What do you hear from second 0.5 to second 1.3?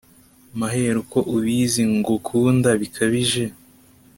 maheru ko